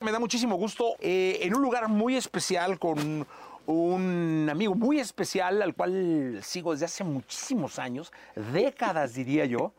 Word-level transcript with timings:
Me 0.00 0.12
da 0.12 0.18
muchísimo 0.18 0.56
gusto 0.56 0.94
eh, 1.00 1.38
en 1.40 1.54
un 1.56 1.62
lugar 1.62 1.88
muy 1.88 2.16
especial 2.16 2.78
con 2.78 3.26
un 3.64 4.48
amigo 4.50 4.74
muy 4.74 5.00
especial 5.00 5.62
al 5.62 5.74
cual 5.74 6.38
sigo 6.42 6.72
desde 6.72 6.84
hace 6.84 7.02
muchísimos 7.02 7.78
años, 7.78 8.12
décadas 8.52 9.14
diría 9.14 9.46
yo, 9.46 9.72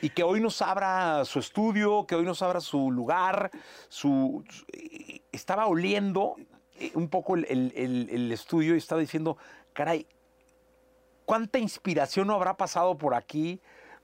y 0.00 0.10
que 0.10 0.24
hoy 0.24 0.40
nos 0.40 0.60
abra 0.62 1.24
su 1.24 1.38
estudio, 1.38 2.06
que 2.08 2.16
hoy 2.16 2.24
nos 2.24 2.42
abra 2.42 2.60
su 2.60 2.90
lugar, 2.90 3.52
su, 3.88 4.44
eh, 4.72 5.20
estaba 5.30 5.68
oliendo 5.68 6.34
eh, 6.80 6.90
un 6.94 7.08
poco 7.08 7.36
el, 7.36 7.46
el- 7.48 8.32
estudio 8.32 8.74
y 8.74 8.78
estaba 8.78 9.00
diciendo, 9.00 9.38
caray, 9.74 10.08
cuánta 11.24 11.60
inspiración 11.60 12.26
no 12.26 12.34
habrá 12.34 12.56
pasado 12.56 12.98
por 12.98 13.14
aquí, 13.14 13.60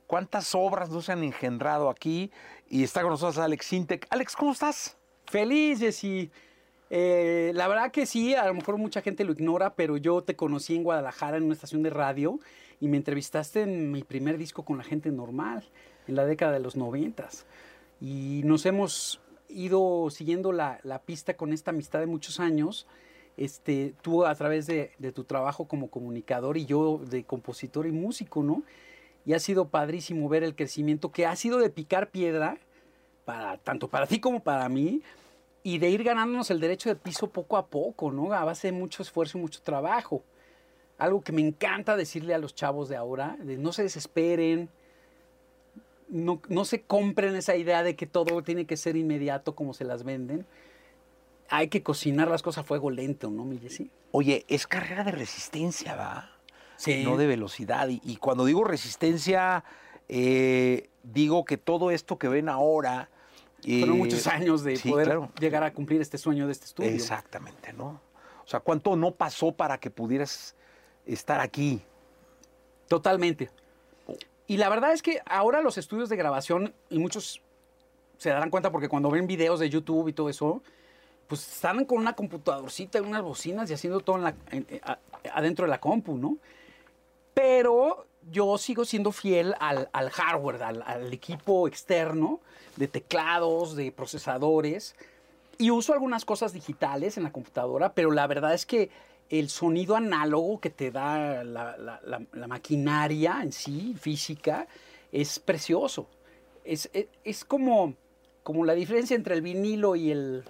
cuántas 0.06 0.54
obras 0.54 0.88
no 0.88 1.02
se 1.02 1.10
han 1.10 1.24
engendrado 1.24 1.90
aquí, 1.90 2.30
y 2.68 2.84
está 2.84 3.02
con 3.02 3.10
nosotros 3.10 3.38
Alex 3.38 3.66
Sintek. 3.66 4.06
Alex, 4.10 4.36
¿cómo 4.36 4.52
estás? 4.52 4.97
Feliz, 5.30 5.80
Jessy. 5.80 6.30
Eh, 6.90 7.52
la 7.54 7.68
verdad 7.68 7.90
que 7.90 8.06
sí, 8.06 8.34
a 8.34 8.46
lo 8.46 8.54
mejor 8.54 8.78
mucha 8.78 9.02
gente 9.02 9.24
lo 9.24 9.32
ignora, 9.32 9.74
pero 9.74 9.98
yo 9.98 10.22
te 10.22 10.36
conocí 10.36 10.74
en 10.74 10.84
Guadalajara 10.84 11.36
en 11.36 11.42
una 11.42 11.52
estación 11.52 11.82
de 11.82 11.90
radio 11.90 12.40
y 12.80 12.88
me 12.88 12.96
entrevistaste 12.96 13.62
en 13.62 13.92
mi 13.92 14.02
primer 14.02 14.38
disco 14.38 14.64
con 14.64 14.78
la 14.78 14.84
gente 14.84 15.10
normal, 15.10 15.64
en 16.06 16.16
la 16.16 16.24
década 16.24 16.52
de 16.52 16.60
los 16.60 16.76
noventas. 16.76 17.44
Y 18.00 18.40
nos 18.44 18.64
hemos 18.64 19.20
ido 19.50 20.08
siguiendo 20.10 20.52
la, 20.52 20.80
la 20.82 21.02
pista 21.02 21.34
con 21.36 21.52
esta 21.52 21.72
amistad 21.72 22.00
de 22.00 22.06
muchos 22.06 22.40
años. 22.40 22.86
Este, 23.36 23.94
tú 24.00 24.24
a 24.24 24.34
través 24.34 24.66
de, 24.66 24.92
de 24.98 25.12
tu 25.12 25.24
trabajo 25.24 25.68
como 25.68 25.90
comunicador 25.90 26.56
y 26.56 26.64
yo 26.64 27.00
de 27.04 27.24
compositor 27.24 27.86
y 27.86 27.92
músico, 27.92 28.42
¿no? 28.42 28.62
Y 29.26 29.34
ha 29.34 29.40
sido 29.40 29.68
padrísimo 29.68 30.26
ver 30.30 30.42
el 30.42 30.56
crecimiento 30.56 31.12
que 31.12 31.26
ha 31.26 31.36
sido 31.36 31.58
de 31.58 31.68
picar 31.68 32.10
piedra, 32.10 32.58
para, 33.28 33.58
tanto 33.58 33.88
para 33.88 34.06
ti 34.06 34.20
como 34.20 34.40
para 34.40 34.66
mí, 34.70 35.02
y 35.62 35.76
de 35.76 35.90
ir 35.90 36.02
ganándonos 36.02 36.50
el 36.50 36.60
derecho 36.60 36.88
de 36.88 36.96
piso 36.96 37.28
poco 37.28 37.58
a 37.58 37.66
poco, 37.66 38.10
¿no? 38.10 38.32
A 38.32 38.42
base 38.42 38.68
de 38.68 38.72
mucho 38.72 39.02
esfuerzo 39.02 39.36
y 39.36 39.42
mucho 39.42 39.60
trabajo. 39.60 40.22
Algo 40.96 41.20
que 41.20 41.32
me 41.32 41.42
encanta 41.42 41.94
decirle 41.94 42.32
a 42.32 42.38
los 42.38 42.54
chavos 42.54 42.88
de 42.88 42.96
ahora, 42.96 43.36
de 43.40 43.58
no 43.58 43.74
se 43.74 43.82
desesperen, 43.82 44.70
no, 46.08 46.40
no 46.48 46.64
se 46.64 46.80
compren 46.80 47.36
esa 47.36 47.54
idea 47.54 47.82
de 47.82 47.96
que 47.96 48.06
todo 48.06 48.42
tiene 48.42 48.64
que 48.64 48.78
ser 48.78 48.96
inmediato 48.96 49.54
como 49.54 49.74
se 49.74 49.84
las 49.84 50.04
venden. 50.04 50.46
Hay 51.50 51.68
que 51.68 51.82
cocinar 51.82 52.28
las 52.28 52.40
cosas 52.40 52.64
a 52.64 52.66
fuego 52.66 52.88
lento, 52.88 53.28
¿no, 53.28 53.44
mi 53.44 53.58
Jessy? 53.58 53.90
Oye, 54.10 54.46
es 54.48 54.66
carrera 54.66 55.04
de 55.04 55.12
resistencia, 55.12 55.96
¿va? 55.96 56.30
Sí. 56.76 57.04
No 57.04 57.18
de 57.18 57.26
velocidad. 57.26 57.88
Y, 57.88 58.00
y 58.04 58.16
cuando 58.16 58.46
digo 58.46 58.64
resistencia, 58.64 59.64
eh, 60.08 60.88
digo 61.02 61.44
que 61.44 61.58
todo 61.58 61.90
esto 61.90 62.16
que 62.18 62.28
ven 62.28 62.48
ahora... 62.48 63.10
eh, 63.64 63.80
Fueron 63.80 63.98
muchos 63.98 64.26
años 64.26 64.62
de 64.64 64.76
sí, 64.76 64.90
poder 64.90 65.06
claro. 65.06 65.30
llegar 65.40 65.62
a 65.64 65.72
cumplir 65.72 66.00
este 66.00 66.18
sueño 66.18 66.46
de 66.46 66.52
este 66.52 66.66
estudio. 66.66 66.90
Exactamente, 66.90 67.72
¿no? 67.72 68.00
O 68.44 68.46
sea, 68.50 68.60
¿cuánto 68.60 68.96
no 68.96 69.10
pasó 69.12 69.52
para 69.52 69.78
que 69.78 69.90
pudieras 69.90 70.54
estar 71.06 71.40
aquí? 71.40 71.82
Totalmente. 72.88 73.50
Y 74.46 74.56
la 74.56 74.68
verdad 74.70 74.92
es 74.92 75.02
que 75.02 75.20
ahora 75.26 75.60
los 75.60 75.76
estudios 75.76 76.08
de 76.08 76.16
grabación, 76.16 76.74
y 76.88 76.98
muchos 76.98 77.42
se 78.16 78.30
darán 78.30 78.48
cuenta 78.50 78.72
porque 78.72 78.88
cuando 78.88 79.10
ven 79.10 79.26
videos 79.26 79.60
de 79.60 79.68
YouTube 79.68 80.08
y 80.08 80.12
todo 80.14 80.30
eso, 80.30 80.62
pues 81.26 81.46
están 81.52 81.84
con 81.84 81.98
una 81.98 82.14
computadorcita 82.14 82.98
y 82.98 83.02
unas 83.02 83.22
bocinas 83.22 83.70
y 83.70 83.74
haciendo 83.74 84.00
todo 84.00 84.16
en 84.16 84.24
la- 84.24 84.34
en- 84.50 84.66
eh, 84.70 84.80
adentro 85.34 85.66
de 85.66 85.70
la 85.70 85.78
compu, 85.78 86.16
¿no? 86.16 86.38
Pero 87.34 88.06
yo 88.30 88.58
sigo 88.58 88.84
siendo 88.84 89.12
fiel 89.12 89.54
al, 89.60 89.88
al 89.92 90.10
hardware, 90.10 90.62
al, 90.62 90.82
al 90.86 91.12
equipo 91.12 91.66
externo 91.68 92.40
de 92.76 92.88
teclados, 92.88 93.74
de 93.76 93.92
procesadores. 93.92 94.94
Y 95.58 95.70
uso 95.70 95.92
algunas 95.92 96.24
cosas 96.24 96.52
digitales 96.52 97.16
en 97.16 97.24
la 97.24 97.32
computadora, 97.32 97.92
pero 97.92 98.10
la 98.12 98.26
verdad 98.26 98.54
es 98.54 98.64
que 98.64 98.90
el 99.28 99.48
sonido 99.50 99.96
análogo 99.96 100.60
que 100.60 100.70
te 100.70 100.90
da 100.90 101.42
la, 101.44 101.76
la- 101.76 102.00
la- 102.04 102.22
la 102.32 102.46
maquinaria 102.46 103.40
en 103.42 103.52
sí, 103.52 103.94
física, 104.00 104.68
es 105.12 105.38
precioso. 105.38 106.08
Es, 106.64 106.88
es- 106.92 107.06
es 107.24 107.44
como, 107.44 107.94
como 108.42 108.64
la 108.64 108.74
diferencia 108.74 109.16
entre 109.16 109.34
el 109.34 109.42
vinilo 109.42 109.96
y 109.96 110.10
el, 110.12 110.44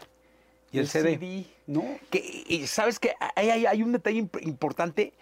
Y 0.71 0.79
el 0.79 0.89
CD. 0.89 1.47
¿no? 1.67 1.85
Que, 2.11 2.45
y 2.47 2.67
sabes 2.67 2.99
que 2.99 3.15
hay, 3.35 3.51
hay- 3.51 3.67
hay 3.67 3.83
un 3.83 3.93
detalle 3.93 4.23
imp- 4.23 4.43
importante, 4.47 5.15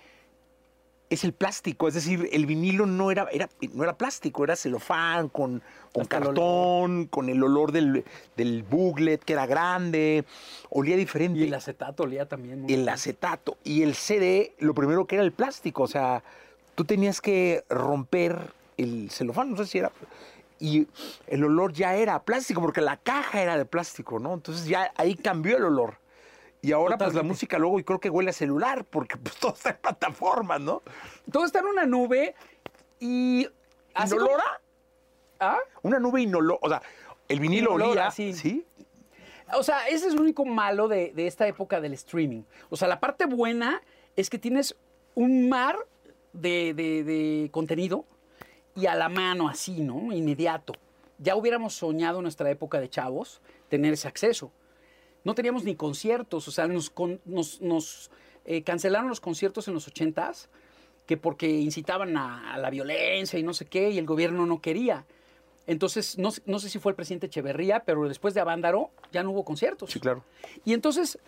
es 1.09 1.25
el 1.25 1.33
plástico, 1.33 1.87
es 1.89 1.95
decir, 1.95 2.29
el 2.33 2.47
vinilo 2.47 2.87
no 2.87 3.11
era, 3.11 3.29
era, 3.31 3.49
no 3.73 3.85
era 3.85 3.97
plástico, 3.97 4.43
era 4.45 4.57
celofán, 4.57 5.29
con, 5.29 5.63
con 5.93 6.03
Hasta 6.03 6.19
el 6.19 6.25
cartón, 6.25 7.07
con 7.07 7.29
el 7.29 7.43
olor 7.43 7.71
del, 7.71 8.05
del 8.37 8.65
booklet, 8.65 9.23
que 9.23 9.35
era 9.35 9.47
grande, 9.47 10.25
olía 10.71 10.97
diferente. 10.97 11.39
Y 11.39 11.45
el 11.45 11.55
acetato 11.55 12.03
olía 12.03 12.27
también. 12.27 12.63
muy 12.63 12.73
el 12.73 12.81
bien. 12.81 12.89
acetato 12.89 13.57
y 13.63 13.83
el 13.83 13.95
CD, 13.95 14.55
lo 14.59 14.75
primero 14.75 15.07
que 15.07 15.17
era 15.17 15.25
el 15.25 15.33
plástico, 15.33 15.85
o 15.85 15.89
sea, 15.89 16.25
tú 16.75 16.85
tenías 16.85 17.21
que 17.21 17.65
romper 17.69 18.53
el 18.77 19.11
celofán, 19.11 19.53
no 19.53 19.57
sé 19.59 19.67
si 19.67 19.79
era, 19.79 19.93
y 20.59 20.89
el 21.29 21.45
olor 21.45 21.73
ya 21.73 21.95
era 21.95 22.23
plástico, 22.23 22.61
porque 22.61 22.81
la 22.81 22.97
caja 22.97 23.43
era 23.43 23.57
de 23.57 23.65
plástico, 23.65 24.19
¿no? 24.19 24.35
Entonces 24.35 24.67
ya 24.67 24.93
ahí 24.97 25.15
cambió 25.15 25.57
el 25.57 25.65
olor. 25.65 25.99
Y 26.67 26.73
ahora 26.73 26.99
pues 26.99 27.15
la 27.15 27.23
música 27.23 27.59
luego 27.59 27.79
y 27.79 27.85
creo 27.85 28.01
que 28.01 28.11
huele 28.11 28.31
a 28.31 28.33
celular, 28.33 28.85
porque 28.85 29.17
pues 29.17 29.37
todo 29.37 29.53
está 29.53 29.71
en 29.71 29.77
plataformas, 29.77 30.61
¿no? 30.61 30.83
Todo 31.31 31.45
está 31.45 31.61
en 31.61 31.67
una 31.67 31.87
nube 31.87 32.35
y... 32.99 33.47
así 33.95 34.15
como- 34.17 34.27
¿Inolora? 34.27 34.61
¿Ah? 35.39 35.59
Una 35.83 36.01
nube 36.01 36.23
inolora, 36.23 36.59
o 36.63 36.69
sea, 36.69 36.83
el 37.29 37.39
vinilo 37.39 37.71
Inolora, 37.77 37.91
olía, 37.91 38.11
sí. 38.11 38.33
¿sí? 38.33 38.67
O 39.55 39.63
sea, 39.63 39.87
ese 39.87 40.09
es 40.09 40.15
lo 40.15 40.23
único 40.23 40.45
malo 40.45 40.89
de, 40.89 41.13
de 41.15 41.29
esta 41.29 41.47
época 41.47 41.81
del 41.81 41.93
streaming. 41.93 42.43
O 42.69 42.77
sea, 42.77 42.89
la 42.89 42.99
parte 42.99 43.27
buena 43.27 43.81
es 44.17 44.29
que 44.29 44.39
tienes 44.39 44.75
un 45.15 45.49
mar 45.49 45.77
de, 46.33 46.75
de- 46.75 47.05
de 47.05 47.49
contenido 47.53 48.05
y 48.75 48.87
a 48.87 48.97
la 48.97 49.09
mano, 49.09 49.49
así, 49.49 49.83
¿no? 49.83 50.13
Inmediato. 50.13 50.73
Ya 51.19 51.37
hubiéramos 51.37 51.75
soñado 51.75 52.19
en 52.19 52.23
nuestra 52.25 52.51
época 52.51 52.81
de 52.81 52.91
chavos 52.91 53.41
tener 53.69 53.93
ese 53.93 54.09
acceso. 54.09 54.51
No 55.27 55.35
teníamos 55.35 55.65
ni 55.65 55.75
conciertos, 55.75 56.47
o 56.47 56.51
sea, 56.53 56.69
nos, 56.69 56.89
con- 56.89 57.21
nos, 57.25 57.61
nos, 57.61 58.13
eh, 58.45 58.63
cancelaron 58.63 59.09
los 59.09 59.21
conciertos 59.21 59.67
en 59.67 59.75
los 59.75 59.89
ochentas 59.89 60.49
que 61.05 61.17
porque 61.17 61.49
incitaban 61.49 62.17
a, 62.17 62.55
a 62.55 62.59
la 62.59 62.71
violencia 62.71 63.37
y 63.37 63.43
no 63.43 63.53
sé 63.53 63.65
qué, 63.65 63.91
y 63.91 63.99
el 63.99 64.07
gobierno 64.07 64.47
no 64.47 64.61
quería. 64.61 65.05
Entonces, 65.67 66.17
no, 66.17 66.31
sé- 66.31 66.43
no 66.47 66.61
sé 66.61 66.69
si 66.69 66.79
fue 66.79 66.93
el 66.93 66.97
presidente 66.97 67.27
Echeverría, 67.27 67.81
pero 67.81 68.07
después 68.09 68.35
de 68.35 68.41
Avándaro 68.41 68.91
ya 69.11 69.25
no 69.25 69.33
hubo 69.33 69.45
conciertos. 69.45 69.91
Sí, 69.91 69.99
claro. 69.99 70.23
Y 70.65 70.75
entonces, 70.75 71.19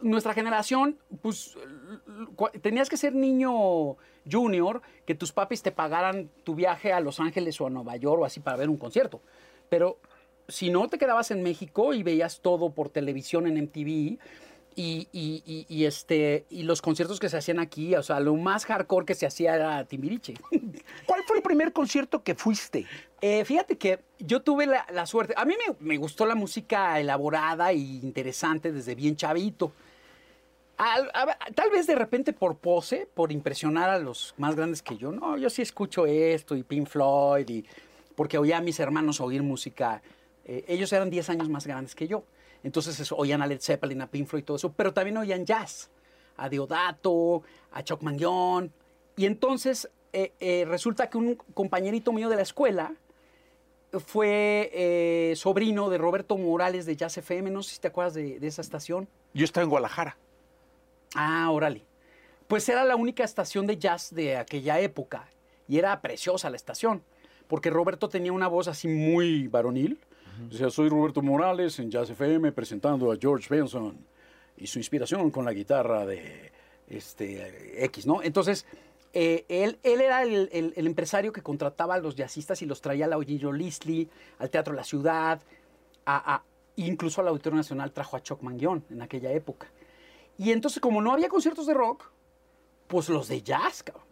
nuestra 0.00 0.34
generación, 0.34 0.98
pues, 1.22 1.56
tenías 2.60 2.88
que 2.88 2.96
ser 2.96 3.14
niño 3.14 3.96
junior, 4.30 4.82
que 5.06 5.14
tus 5.14 5.30
papis 5.30 5.62
te 5.62 5.70
pagaran 5.70 6.28
tu 6.42 6.56
viaje 6.56 6.92
a 6.92 6.98
Los 6.98 7.20
Ángeles 7.20 7.60
o 7.60 7.66
a 7.66 7.70
Nueva 7.70 7.94
York 7.96 8.20
o 8.22 8.24
así 8.24 8.40
para 8.40 8.56
ver 8.56 8.68
un 8.68 8.78
concierto. 8.78 9.20
Pero 9.68 9.98
si 10.48 10.70
no, 10.70 10.88
te 10.88 10.98
quedabas 10.98 11.30
en 11.30 11.42
México 11.42 11.92
y 11.94 12.02
veías 12.02 12.40
todo 12.40 12.70
por 12.70 12.88
televisión 12.88 13.46
en 13.46 13.58
MTV. 13.58 14.18
Y, 14.80 15.08
y- 15.12 15.42
y- 15.44 15.66
y, 15.68 15.86
este, 15.86 16.46
y 16.50 16.62
los 16.62 16.80
conciertos 16.80 17.18
que 17.18 17.28
se 17.28 17.36
hacían 17.36 17.58
aquí, 17.58 17.96
o 17.96 18.02
sea, 18.04 18.20
lo 18.20 18.36
más 18.36 18.64
hardcore 18.64 19.06
que 19.06 19.16
se 19.16 19.26
hacía 19.26 19.56
era 19.56 19.84
Timbiriche. 19.86 20.34
¿Cuál 21.06 21.24
fue 21.26 21.38
el 21.38 21.42
primer 21.42 21.72
concierto 21.72 22.22
que 22.22 22.36
fuiste? 22.36 22.86
Eh, 23.20 23.44
fíjate 23.44 23.76
que 23.76 23.98
yo 24.20 24.40
tuve 24.40 24.66
la, 24.66 24.86
la 24.92 25.04
suerte. 25.06 25.34
A 25.36 25.44
mí 25.44 25.54
me, 25.66 25.74
me 25.80 25.96
gustó 25.96 26.26
la 26.26 26.36
música 26.36 27.00
elaborada 27.00 27.72
e 27.72 27.76
interesante 27.78 28.70
desde 28.70 28.94
bien 28.94 29.16
chavito. 29.16 29.72
Al- 30.76 31.10
a- 31.12 31.36
tal 31.56 31.70
vez 31.70 31.88
de 31.88 31.96
repente 31.96 32.32
por 32.32 32.56
pose, 32.58 33.08
por 33.14 33.32
impresionar 33.32 33.90
a 33.90 33.98
los 33.98 34.32
más 34.38 34.54
grandes 34.54 34.80
que 34.80 34.96
yo. 34.96 35.10
No, 35.10 35.36
yo 35.36 35.50
sí 35.50 35.60
escucho 35.60 36.06
esto 36.06 36.54
y 36.54 36.62
Pink 36.62 36.86
Floyd 36.86 37.48
y 37.48 37.64
porque 38.14 38.38
oía 38.38 38.58
a 38.58 38.62
mis 38.62 38.78
hermanos 38.78 39.20
oír 39.20 39.42
música. 39.42 40.02
Eh, 40.48 40.64
ellos 40.66 40.92
eran 40.92 41.10
10 41.10 41.30
años 41.30 41.48
más 41.48 41.66
grandes 41.66 41.94
que 41.94 42.08
yo. 42.08 42.24
Entonces 42.64 42.98
eso, 42.98 43.16
oían 43.16 43.42
a 43.42 43.46
Led 43.46 43.60
Zeppelin, 43.60 44.02
a 44.02 44.10
Pink 44.10 44.26
Floyd 44.26 44.42
y 44.42 44.46
todo 44.46 44.56
eso, 44.56 44.72
pero 44.72 44.92
también 44.92 45.16
oían 45.16 45.46
jazz. 45.46 45.90
A 46.36 46.48
Deodato, 46.48 47.42
a 47.72 47.82
Chuck 47.82 48.02
Mangione. 48.02 48.70
Y 49.16 49.26
entonces 49.26 49.88
eh, 50.12 50.32
eh, 50.40 50.64
resulta 50.66 51.10
que 51.10 51.18
un 51.18 51.34
compañerito 51.54 52.12
mío 52.12 52.28
de 52.28 52.36
la 52.36 52.42
escuela 52.42 52.94
fue 53.92 54.70
eh, 54.72 55.34
sobrino 55.36 55.88
de 55.90 55.98
Roberto 55.98 56.36
Morales 56.36 56.86
de 56.86 56.96
Jazz 56.96 57.18
FM. 57.18 57.50
No 57.50 57.62
sé 57.62 57.74
si 57.74 57.80
te 57.80 57.88
acuerdas 57.88 58.14
de, 58.14 58.38
de 58.38 58.46
esa 58.46 58.62
estación. 58.62 59.08
Yo 59.34 59.44
estaba 59.44 59.64
en 59.64 59.70
Guadalajara. 59.70 60.16
Ah, 61.14 61.50
órale. 61.50 61.84
Pues 62.46 62.68
era 62.68 62.84
la 62.84 62.96
única 62.96 63.24
estación 63.24 63.66
de 63.66 63.76
jazz 63.76 64.14
de 64.14 64.36
aquella 64.36 64.80
época. 64.80 65.28
Y 65.68 65.78
era 65.78 66.00
preciosa 66.00 66.48
la 66.50 66.56
estación. 66.56 67.02
Porque 67.46 67.70
Roberto 67.70 68.08
tenía 68.08 68.32
una 68.32 68.48
voz 68.48 68.68
así 68.68 68.88
muy 68.88 69.48
varonil. 69.48 69.98
Decía, 70.50 70.70
soy 70.70 70.88
Roberto 70.88 71.22
Morales 71.22 71.78
en 71.78 71.90
Jazz 71.90 72.10
FM 72.10 72.52
presentando 72.52 73.10
a 73.12 73.16
George 73.20 73.46
Benson 73.54 74.06
y 74.56 74.66
su 74.66 74.78
inspiración 74.78 75.30
con 75.30 75.44
la 75.44 75.52
guitarra 75.52 76.06
de 76.06 76.52
este, 76.88 77.84
X, 77.84 78.06
¿no? 78.06 78.22
Entonces, 78.22 78.66
eh, 79.12 79.44
él, 79.48 79.78
él 79.82 80.00
era 80.00 80.22
el, 80.22 80.72
empresario 80.76 81.32
que 81.32 81.42
contrataba 81.42 81.94
a 81.94 81.98
los 81.98 82.14
jazzistas 82.14 82.62
y 82.62 82.66
los 82.66 82.80
traía 82.80 83.06
al 83.06 83.12
Audillo 83.14 83.52
Listley, 83.52 84.08
al 84.38 84.50
Teatro 84.50 84.74
La 84.74 84.84
Ciudad, 84.84 85.40
a, 86.04 86.34
a- 86.34 86.44
Incluso 86.76 87.20
al 87.20 87.28
Auditorio 87.28 87.56
Nacional 87.56 87.90
trajo 87.92 88.16
a 88.16 88.22
Chuck 88.22 88.40
Mangione 88.42 88.82
en 88.90 89.02
aquella 89.02 89.32
época. 89.32 89.66
Y 90.38 90.52
entonces, 90.52 90.80
como 90.80 91.02
no 91.02 91.12
había 91.12 91.28
conciertos 91.28 91.66
de 91.66 91.74
rock, 91.74 92.04
pues 92.86 93.08
los 93.08 93.26
de 93.26 93.42
jazz, 93.42 93.82
cabrón. 93.82 94.04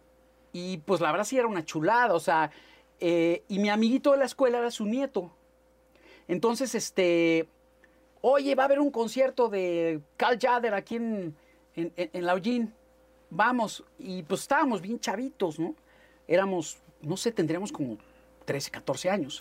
Y 0.51 0.77
pues 0.79 0.99
la 0.99 1.11
verdad 1.11 1.25
sí 1.25 1.37
era 1.37 1.47
una 1.47 1.63
chulada, 1.63 2.13
o 2.13 2.19
sea, 2.19 2.51
eh, 2.99 3.43
y 3.47 3.59
mi 3.59 3.69
amiguito 3.69 4.11
de 4.11 4.17
la 4.17 4.25
escuela 4.25 4.57
era 4.57 4.69
su 4.71 4.85
nieto. 4.85 5.31
Entonces, 6.27 6.75
este, 6.75 7.47
oye, 8.21 8.55
va 8.55 8.63
a 8.63 8.65
haber 8.65 8.79
un 8.79 8.91
concierto 8.91 9.49
de 9.49 10.01
Carl 10.17 10.37
Jader 10.39 10.73
aquí 10.73 10.95
en, 10.95 11.35
en, 11.75 11.93
en, 11.95 12.09
en 12.13 12.25
Laugin. 12.25 12.73
Vamos, 13.29 13.83
y 13.99 14.23
pues 14.23 14.41
estábamos 14.41 14.81
bien 14.81 14.99
chavitos, 14.99 15.59
¿no? 15.59 15.75
Éramos, 16.27 16.77
no 17.01 17.17
sé, 17.17 17.31
tendríamos 17.31 17.71
como 17.71 17.97
13, 18.45 18.71
14 18.71 19.09
años. 19.09 19.37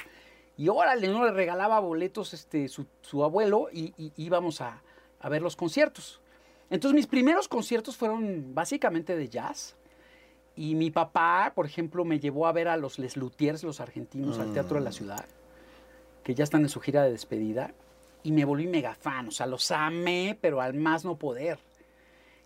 Y 0.56 0.68
órale, 0.68 1.08
no 1.08 1.24
le 1.24 1.32
regalaba 1.32 1.78
boletos 1.80 2.34
este, 2.34 2.68
su, 2.68 2.86
su 3.02 3.22
abuelo 3.22 3.68
y, 3.72 3.92
y 3.96 4.12
íbamos 4.16 4.60
a, 4.60 4.82
a 5.20 5.28
ver 5.28 5.42
los 5.42 5.56
conciertos. 5.56 6.20
Entonces 6.70 6.94
mis 6.94 7.06
primeros 7.06 7.48
conciertos 7.48 7.96
fueron 7.96 8.54
básicamente 8.54 9.16
de 9.16 9.28
jazz. 9.28 9.76
Y 10.56 10.74
mi 10.74 10.90
papá, 10.90 11.52
por 11.54 11.66
ejemplo, 11.66 12.04
me 12.04 12.18
llevó 12.18 12.46
a 12.46 12.52
ver 12.52 12.68
a 12.68 12.76
los 12.76 12.98
Les 12.98 13.16
Luthiers, 13.16 13.62
los 13.62 13.80
argentinos, 13.80 14.38
al 14.38 14.54
Teatro 14.54 14.78
de 14.78 14.84
la 14.84 14.92
Ciudad, 14.92 15.26
que 16.26 16.34
ya 16.34 16.43
están 16.43 16.62
en 16.62 16.69
su 16.69 16.81
gira 16.81 17.05
de 17.05 17.12
despedida. 17.12 17.73
Y 18.25 18.32
me 18.32 18.44
volví 18.44 18.67
mega 18.67 18.96
fan, 18.96 19.28
o 19.28 19.31
sea, 19.31 19.46
los 19.46 19.70
amé, 19.70 20.37
pero 20.40 20.61
al 20.61 20.75
más 20.75 21.05
no 21.05 21.17
poder. 21.17 21.61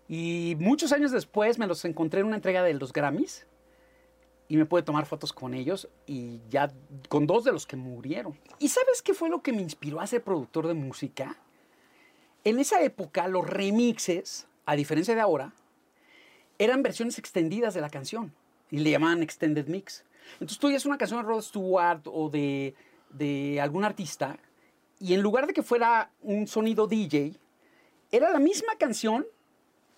Y 0.07 0.55
muchos 0.59 0.93
años 0.93 1.13
después 1.13 1.59
me 1.59 1.67
los 1.67 1.83
encontré 1.87 2.21
en 2.21 2.27
una 2.27 2.37
entrega 2.37 2.63
de 2.63 2.75
los 2.75 2.93
Grammys 2.93 3.47
y 4.49 4.59
me 4.59 4.67
pude 4.67 4.83
tomar 4.83 5.07
fotos 5.07 5.33
con 5.33 5.55
ellos 5.55 5.89
y 6.05 6.41
ya 6.51 6.71
con 7.09 7.27
dos 7.27 7.43
de 7.43 7.53
los 7.53 7.67
que 7.67 7.77
murieron. 7.77 8.39
¿Y 8.59 8.69
sabes 8.69 9.01
qué 9.01 9.15
fue 9.15 9.31
lo 9.31 9.41
que 9.41 9.55
me 9.55 9.63
inspiró 9.63 10.03
a 10.03 10.07
ser 10.07 10.23
productor 10.23 10.67
de 10.67 10.75
música? 10.75 11.39
En 12.45 12.59
esa 12.59 12.83
época 12.83 13.29
los 13.29 13.49
remixes, 13.49 14.47
a 14.67 14.77
diferencia 14.77 15.15
de 15.15 15.23
ahora, 15.23 15.55
eran 16.59 16.83
versiones 16.83 17.19
extendidas 17.19 17.73
de 17.73 17.81
la 17.81 17.89
canción 17.89 18.35
y 18.71 18.81
le 18.81 18.91
llamaban 18.91 19.23
extended 19.23 19.69
mix. 19.69 20.05
Entonces 20.35 20.59
tú 20.59 20.67
oías 20.67 20.85
una 20.85 20.99
canción 20.99 21.23
de 21.23 21.27
Rod 21.27 21.41
Stewart 21.41 22.03
o 22.05 22.29
de, 22.29 22.75
de 23.11 23.61
algún 23.61 23.85
artista 23.85 24.39
y 25.01 25.15
en 25.15 25.23
lugar 25.23 25.47
de 25.47 25.55
que 25.55 25.63
fuera 25.63 26.13
un 26.21 26.47
sonido 26.47 26.87
DJ, 26.87 27.33
era 28.13 28.31
la 28.31 28.39
misma 28.39 28.77
canción, 28.79 29.27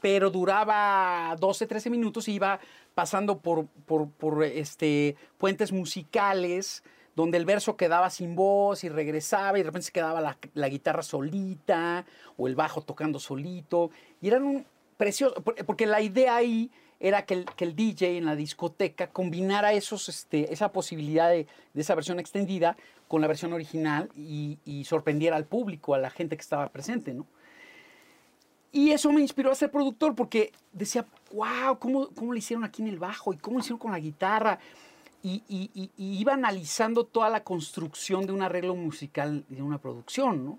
pero 0.00 0.31
duraba 0.31 1.35
12, 1.41 1.67
13 1.67 1.91
minutos 1.91 2.29
y 2.29 2.35
iba 2.35 2.61
pasando 2.94 3.41
por, 3.41 3.67
por, 3.67 4.44
este, 4.44 5.17
puentes 5.38 5.73
musicales, 5.73 6.85
donde 7.17 7.37
el 7.37 7.44
verso 7.44 7.76
quedaba 7.76 8.11
sin 8.11 8.37
voz 8.37 8.85
y 8.85 8.88
regresaba 8.88 9.59
y 9.59 9.62
de 9.62 9.67
repente 9.67 9.87
se 9.87 9.93
quedaba 9.93 10.20
la, 10.20 10.38
la 10.55 10.69
guitarra 10.69 11.03
solita 11.03 12.06
o 12.37 12.47
el 12.47 12.55
bajo 12.55 12.82
tocando 12.82 13.19
solito. 13.19 13.91
Y 14.20 14.29
eran 14.29 14.44
un 14.44 14.67
precioso, 14.97 15.43
porque 15.43 15.87
la 15.87 16.00
idea 16.00 16.37
ahí 16.37 16.70
era 17.02 17.26
que 17.26 17.34
el, 17.34 17.44
que 17.44 17.64
el 17.64 17.75
DJ 17.75 18.16
en 18.16 18.25
la 18.25 18.37
discoteca 18.37 19.08
combinara 19.08 19.72
esos, 19.72 20.08
este, 20.08 20.52
esa 20.52 20.70
posibilidad 20.70 21.28
de, 21.28 21.49
de, 21.75 21.81
esa 21.81 21.96
versión 21.96 22.20
extendida 22.20 22.76
con 23.08 23.20
la 23.20 23.26
versión 23.26 23.52
original 23.52 24.08
y, 24.16 24.58
y, 24.64 24.84
sorprendiera 24.84 25.37
al 25.37 25.44
público, 25.44 25.94
a 25.94 25.99
la 25.99 26.10
gente 26.10 26.37
que 26.37 26.43
estaba 26.43 26.69
presente, 26.69 27.12
¿no? 27.12 27.26
Y 28.70 28.93
eso 28.93 29.12
me 29.12 29.20
inspiró 29.20 29.50
a 29.50 29.54
ser 29.54 29.70
productor 29.70 30.14
porque 30.14 30.52
decía, 30.72 31.04
wow, 31.32 31.78
¿cómo, 31.78 32.08
cómo 32.14 32.32
le 32.32 32.38
hicieron 32.38 32.64
aquí 32.64 32.81
en 32.81 32.88
el 32.88 32.99
bajo? 32.99 33.34
¿Y 33.34 33.37
cómo 33.37 33.58
lo 33.58 33.60
hicieron 33.60 33.78
con 33.78 33.93
la 33.93 33.99
guitarra? 33.99 34.58
Y, 35.22 35.43
y, 35.49 35.90
iba 35.99 36.32
analizando 36.32 37.04
toda 37.04 37.28
la 37.28 37.44
construcción 37.44 38.26
de 38.26 38.32
un 38.32 38.43
arreglo 38.43 38.75
musical 38.75 39.44
de 39.49 39.62
una 39.62 39.78
producción, 39.78 40.44
¿no? 40.44 40.58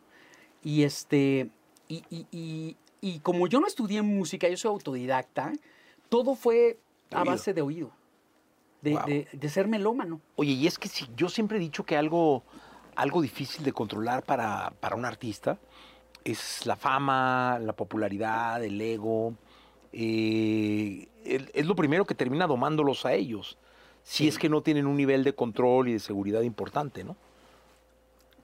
Y 0.61 0.83
este, 0.83 1.49
y, 1.89 3.19
como 3.23 3.47
yo 3.47 3.59
no 3.59 3.67
estudié 3.67 4.01
música, 4.01 4.47
yo 4.47 4.57
soy 4.57 4.69
autodidacta, 4.69 5.51
todo 6.13 6.35
fue 6.35 6.77
a 7.09 7.23
base 7.23 7.55
de 7.55 7.63
oído, 7.63 7.89
de, 8.83 8.91
wow. 8.91 9.05
de, 9.07 9.27
de, 9.31 9.49
ser 9.49 9.67
melómano. 9.67 10.21
Oye, 10.35 10.51
y 10.51 10.67
es 10.67 10.77
que 10.77 10.87
si, 10.87 11.07
yo 11.17 11.27
siempre 11.27 11.57
he 11.57 11.59
dicho 11.59 11.83
que 11.83 11.97
algo, 11.97 12.43
algo 12.95 13.19
difícil 13.19 13.65
de 13.65 13.73
controlar 13.73 14.21
para, 14.21 14.73
para 14.79 14.95
un 14.95 15.05
artista 15.05 15.57
es 16.23 16.67
la 16.67 16.75
fama, 16.75 17.57
la 17.59 17.73
popularidad, 17.73 18.63
el 18.63 18.79
ego. 18.79 19.33
Eh, 19.91 21.07
es 21.25 21.65
lo 21.65 21.75
primero 21.75 22.05
que 22.05 22.13
termina 22.13 22.45
domándolos 22.45 23.07
a 23.07 23.13
ellos 23.13 23.57
si 24.03 24.17
sí. 24.17 24.27
es 24.27 24.37
que 24.37 24.49
no 24.49 24.61
tienen 24.61 24.85
un 24.85 24.97
nivel 24.97 25.23
de 25.23 25.33
control 25.33 25.87
y 25.87 25.93
de 25.93 25.99
seguridad 25.99 26.41
importante, 26.41 27.03
¿no? 27.03 27.15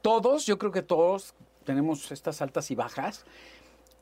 Todos, 0.02 0.48
yo 0.48 0.58
creo 0.58 0.72
que 0.72 0.82
todos 0.82 1.36
tenemos 1.66 2.12
estas 2.12 2.42
altas 2.42 2.72
y 2.72 2.76
bajas. 2.76 3.26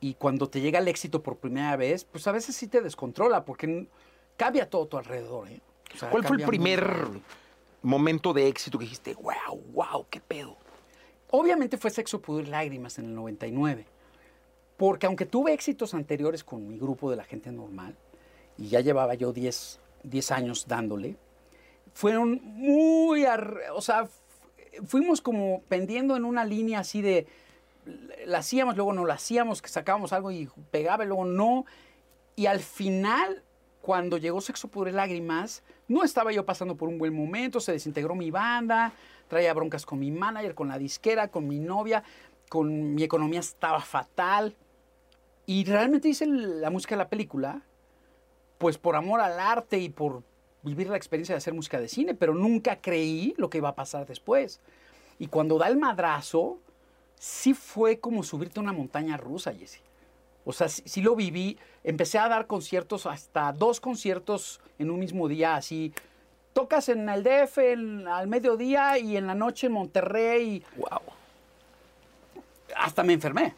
Y 0.00 0.14
cuando 0.14 0.48
te 0.48 0.60
llega 0.60 0.78
el 0.78 0.88
éxito 0.88 1.22
por 1.22 1.36
primera 1.36 1.76
vez, 1.76 2.04
pues 2.04 2.26
a 2.26 2.32
veces 2.32 2.54
sí 2.54 2.68
te 2.68 2.80
descontrola, 2.80 3.44
porque 3.44 3.88
cambia 4.36 4.70
todo 4.70 4.86
tu 4.86 4.96
alrededor. 4.96 5.48
¿eh? 5.48 5.60
O 5.94 5.98
sea, 5.98 6.10
¿Cuál 6.10 6.24
fue 6.24 6.36
el 6.36 6.44
primer 6.44 7.08
momento 7.82 8.32
de 8.32 8.46
éxito 8.46 8.78
que 8.78 8.84
dijiste, 8.84 9.14
wow, 9.14 9.60
wow, 9.72 10.06
qué 10.08 10.20
pedo? 10.20 10.56
Obviamente 11.30 11.76
fue 11.76 11.90
Sexo, 11.90 12.20
Pudor 12.20 12.44
y 12.44 12.50
Lágrimas 12.50 12.98
en 12.98 13.06
el 13.06 13.14
99. 13.14 13.84
Porque 14.76 15.06
aunque 15.06 15.26
tuve 15.26 15.52
éxitos 15.52 15.92
anteriores 15.92 16.44
con 16.44 16.66
mi 16.68 16.78
grupo 16.78 17.10
de 17.10 17.16
la 17.16 17.24
gente 17.24 17.50
normal, 17.50 17.96
y 18.56 18.68
ya 18.68 18.80
llevaba 18.80 19.14
yo 19.14 19.32
10, 19.32 19.80
10 20.04 20.30
años 20.30 20.66
dándole, 20.68 21.16
fueron 21.92 22.40
muy, 22.44 23.24
o 23.72 23.80
sea, 23.80 24.08
fuimos 24.86 25.20
como 25.20 25.62
pendiendo 25.68 26.16
en 26.16 26.24
una 26.24 26.44
línea 26.44 26.80
así 26.80 27.02
de, 27.02 27.26
la 28.26 28.38
hacíamos, 28.38 28.76
luego 28.76 28.92
no 28.92 29.04
la 29.04 29.14
hacíamos, 29.14 29.62
que 29.62 29.68
sacábamos 29.68 30.12
algo 30.12 30.30
y 30.30 30.48
pegaba, 30.70 31.04
luego 31.04 31.24
no. 31.24 31.64
Y 32.36 32.46
al 32.46 32.60
final, 32.60 33.42
cuando 33.80 34.18
llegó 34.18 34.40
Sexo, 34.40 34.68
Pudor 34.68 34.88
y 34.88 34.92
Lágrimas, 34.92 35.62
no 35.88 36.04
estaba 36.04 36.32
yo 36.32 36.44
pasando 36.44 36.76
por 36.76 36.88
un 36.88 36.98
buen 36.98 37.14
momento, 37.14 37.60
se 37.60 37.72
desintegró 37.72 38.14
mi 38.14 38.30
banda, 38.30 38.92
traía 39.28 39.54
broncas 39.54 39.86
con 39.86 39.98
mi 39.98 40.10
manager, 40.10 40.54
con 40.54 40.68
la 40.68 40.78
disquera, 40.78 41.28
con 41.28 41.48
mi 41.48 41.58
novia, 41.58 42.02
con 42.48 42.94
mi 42.94 43.02
economía 43.02 43.40
estaba 43.40 43.80
fatal. 43.80 44.54
Y 45.46 45.64
realmente 45.64 46.08
hice 46.08 46.26
la 46.26 46.70
música 46.70 46.94
de 46.94 46.98
la 46.98 47.08
película, 47.08 47.62
pues 48.58 48.76
por 48.76 48.96
amor 48.96 49.20
al 49.20 49.40
arte 49.40 49.78
y 49.78 49.88
por 49.88 50.22
vivir 50.62 50.88
la 50.88 50.96
experiencia 50.96 51.34
de 51.34 51.38
hacer 51.38 51.54
música 51.54 51.80
de 51.80 51.88
cine, 51.88 52.14
pero 52.14 52.34
nunca 52.34 52.80
creí 52.80 53.34
lo 53.38 53.48
que 53.48 53.58
iba 53.58 53.70
a 53.70 53.74
pasar 53.74 54.06
después. 54.06 54.60
Y 55.18 55.28
cuando 55.28 55.58
da 55.58 55.68
el 55.68 55.78
madrazo, 55.78 56.58
sí 57.18 57.54
fue 57.54 57.98
como 57.98 58.22
subirte 58.22 58.60
a 58.60 58.62
una 58.62 58.72
montaña 58.72 59.16
rusa, 59.16 59.52
Jesse. 59.52 59.80
O 60.44 60.52
sea, 60.52 60.68
sí, 60.68 60.82
sí, 60.86 61.02
lo 61.02 61.14
viví. 61.14 61.58
Empecé 61.84 62.18
a 62.18 62.28
dar 62.28 62.46
conciertos, 62.46 63.06
hasta 63.06 63.52
dos 63.52 63.80
conciertos 63.80 64.60
en 64.78 64.90
un 64.90 64.98
mismo 64.98 65.28
día, 65.28 65.56
así. 65.56 65.92
Tocas 66.52 66.88
en 66.88 67.08
el 67.08 67.22
DF 67.22 67.58
en, 67.58 68.08
al 68.08 68.28
mediodía 68.28 68.98
y 68.98 69.16
en 69.16 69.26
la 69.26 69.34
noche 69.34 69.66
en 69.66 69.74
Monterrey. 69.74 70.64
¡Wow! 70.76 71.00
Hasta 72.76 73.02
me 73.02 73.12
enfermé. 73.12 73.54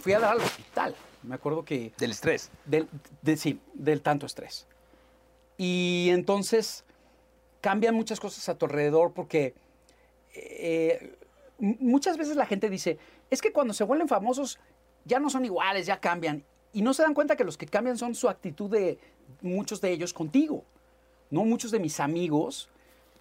Fui 0.00 0.12
a 0.12 0.20
dar 0.20 0.32
al 0.32 0.40
hospital. 0.40 0.94
Me 1.22 1.34
acuerdo 1.34 1.64
que... 1.64 1.92
¿Del 1.98 2.10
estrés? 2.12 2.50
Del, 2.64 2.88
de, 3.22 3.36
sí, 3.36 3.60
del 3.72 4.02
tanto 4.02 4.26
estrés. 4.26 4.66
Y 5.56 6.08
entonces 6.10 6.84
cambian 7.60 7.94
muchas 7.94 8.20
cosas 8.20 8.48
a 8.48 8.56
tu 8.56 8.66
alrededor 8.66 9.12
porque 9.12 9.54
eh, 10.34 11.16
muchas 11.58 12.16
veces 12.16 12.36
la 12.36 12.46
gente 12.46 12.70
dice, 12.70 12.98
es 13.30 13.40
que 13.40 13.52
cuando 13.52 13.74
se 13.74 13.84
vuelven 13.84 14.08
famosos 14.08 14.58
ya 15.04 15.20
no 15.20 15.30
son 15.30 15.44
iguales, 15.44 15.86
ya 15.86 16.00
cambian. 16.00 16.44
Y 16.72 16.82
no 16.82 16.92
se 16.94 17.02
dan 17.02 17.14
cuenta 17.14 17.36
que 17.36 17.44
los 17.44 17.56
que 17.56 17.66
cambian 17.66 17.96
son 17.96 18.14
su 18.14 18.28
actitud 18.28 18.70
de 18.70 18.98
muchos 19.42 19.80
de 19.80 19.92
ellos 19.92 20.12
contigo. 20.12 20.64
No 21.30 21.44
muchos 21.44 21.70
de 21.70 21.78
mis 21.78 22.00
amigos 22.00 22.68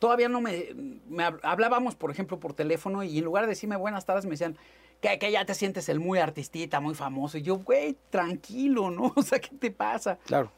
todavía 0.04 0.28
no 0.28 0.42
me, 0.42 0.68
me 1.08 1.24
hablábamos, 1.44 1.96
por 1.96 2.12
ejemplo, 2.12 2.38
por 2.38 2.54
teléfono 2.54 3.04
y 3.04 3.20
en 3.20 3.24
lugar 3.24 3.46
de 3.46 3.52
decirme 3.52 3.78
buenas 3.78 4.06
tardes 4.06 4.26
me 4.26 4.32
decían 4.32 4.58
que, 5.00 5.18
que 5.18 5.32
ya 5.32 5.46
te 5.46 5.54
sientes 5.54 5.88
el 5.88 6.02
muy 6.02 6.20
artistita, 6.20 6.82
muy 6.82 6.94
famoso. 6.94 7.38
Y 7.38 7.42
yo, 7.42 7.60
güey, 7.60 7.96
tranquilo, 8.10 8.92
¿no? 8.92 9.14
O 9.16 9.22
sea, 9.22 9.40
¿qué 9.40 9.56
te 9.56 9.72
pasa? 9.72 10.18
Claro. 10.26 10.52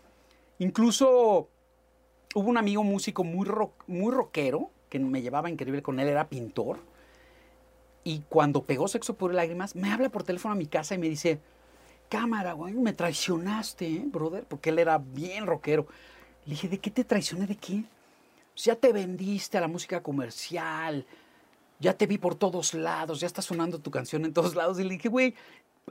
Incluso 0.57 1.47
hubo 2.33 2.49
un 2.49 2.57
amigo 2.57 2.83
músico 2.83 3.23
muy, 3.23 3.45
rock, 3.45 3.83
muy 3.85 4.11
rockero 4.11 4.71
que 4.89 4.97
me 4.97 5.21
llevaba 5.21 5.47
increíble 5.47 5.83
con 5.83 5.99
él, 5.99 6.07
era 6.07 6.27
pintor. 6.27 6.79
Y 8.05 8.19
cuando 8.29 8.63
pegó 8.63 8.87
Sexo 8.87 9.15
por 9.15 9.33
Lágrimas, 9.33 9.75
me 9.75 9.91
habla 9.91 10.09
por 10.09 10.23
teléfono 10.23 10.53
a 10.53 10.55
mi 10.55 10.67
casa 10.67 10.93
y 10.93 10.99
me 10.99 11.09
dice, 11.09 11.41
cámara, 12.07 12.53
güey, 12.53 12.75
me 12.75 12.93
traicionaste, 12.93 13.87
¿eh, 13.87 14.03
brother, 14.05 14.45
porque 14.45 14.69
él 14.69 14.77
era 14.77 14.99
bien 14.99 15.47
rockero. 15.47 15.87
Le 16.45 16.51
dije, 16.51 16.69
¿de 16.69 16.77
qué 16.77 16.91
te 16.91 17.03
traicioné? 17.03 17.47
¿De 17.47 17.55
qué? 17.55 17.83
Pues 18.53 18.65
ya 18.65 18.75
te 18.75 18.93
vendiste 18.93 19.57
a 19.57 19.61
la 19.61 19.67
música 19.67 20.03
comercial, 20.03 21.03
ya 21.79 21.93
te 21.97 22.05
vi 22.05 22.19
por 22.19 22.35
todos 22.35 22.75
lados, 22.75 23.19
ya 23.19 23.27
está 23.27 23.41
sonando 23.41 23.79
tu 23.79 23.89
canción 23.89 24.23
en 24.23 24.33
todos 24.33 24.55
lados. 24.55 24.79
Y 24.79 24.83
le 24.83 24.91
dije, 24.91 25.09
güey, 25.09 25.33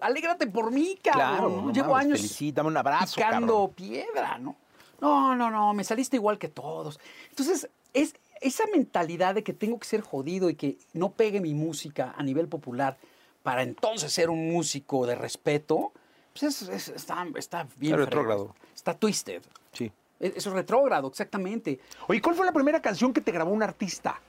alégrate 0.00 0.46
por 0.46 0.70
mí, 0.70 0.96
cabrón. 1.02 1.26
Claro, 1.28 1.48
¿no? 1.50 1.62
no 1.62 1.72
Llevo 1.72 1.90
mames, 1.94 2.06
años 2.06 2.20
felicítame 2.20 2.68
un 2.68 2.76
abrazo, 2.76 3.16
picando 3.16 3.54
cabrón. 3.54 3.74
piedra, 3.74 4.38
¿no? 4.38 4.56
No, 5.00 5.34
no, 5.34 5.50
no, 5.50 5.74
me 5.74 5.82
saliste 5.82 6.16
igual 6.16 6.38
que 6.38 6.48
todos. 6.48 7.00
Entonces, 7.30 7.68
es 7.92 8.14
esa 8.40 8.64
mentalidad 8.72 9.34
de 9.34 9.42
que 9.42 9.52
tengo 9.52 9.78
que 9.78 9.86
ser 9.86 10.00
jodido 10.00 10.50
y 10.50 10.54
que 10.54 10.76
no 10.92 11.12
pegue 11.12 11.40
mi 11.40 11.54
música 11.54 12.14
a 12.16 12.22
nivel 12.22 12.48
popular 12.48 12.96
para 13.42 13.62
entonces 13.62 14.12
ser 14.12 14.30
un 14.30 14.50
músico 14.52 15.06
de 15.06 15.14
respeto, 15.14 15.92
pues 16.32 16.42
es- 16.62 16.68
es- 16.68 16.88
está, 16.88 17.26
está 17.36 17.66
bien. 17.76 17.94
Está 17.94 18.04
retrógrado. 18.04 18.54
Está 18.74 18.94
twisted. 18.94 19.42
Sí. 19.72 19.92
Es, 20.20 20.36
es 20.36 20.46
retrógrado, 20.46 21.08
exactamente. 21.08 21.78
Oye, 22.08 22.20
¿cuál 22.22 22.34
fue 22.34 22.46
la 22.46 22.52
primera 22.52 22.80
canción 22.80 23.12
que 23.12 23.20
te 23.20 23.32
grabó 23.32 23.50
un 23.52 23.62
artista? 23.62 24.20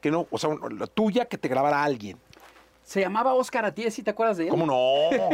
Que 0.00 0.10
no, 0.10 0.26
o 0.30 0.38
sea, 0.38 0.50
la 0.78 0.86
tuya 0.86 1.26
que 1.26 1.36
te 1.38 1.48
grabara 1.48 1.82
alguien. 1.82 2.16
Se 2.84 3.00
llamaba 3.00 3.34
Oscar 3.34 3.64
Atié, 3.66 3.90
¿sí 3.90 4.02
te 4.02 4.10
acuerdas 4.10 4.36
de 4.38 4.44
él? 4.44 4.50
¿Cómo 4.50 4.66
no? 4.66 4.74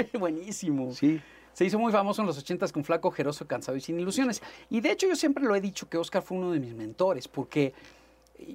Buenísimo. 0.18 0.92
Sí. 0.92 1.20
Se 1.52 1.64
hizo 1.64 1.78
muy 1.78 1.90
famoso 1.92 2.20
en 2.20 2.26
los 2.26 2.36
ochentas 2.36 2.70
con 2.72 2.84
Flaco, 2.84 3.10
Jeroso, 3.10 3.46
Cansado 3.46 3.76
y 3.78 3.80
Sin 3.80 3.98
Ilusiones. 3.98 4.42
Y 4.68 4.80
de 4.80 4.90
hecho 4.90 5.06
yo 5.06 5.16
siempre 5.16 5.42
lo 5.44 5.54
he 5.54 5.60
dicho 5.60 5.88
que 5.88 5.96
Oscar 5.96 6.22
fue 6.22 6.36
uno 6.36 6.52
de 6.52 6.60
mis 6.60 6.74
mentores, 6.74 7.28
porque 7.28 7.72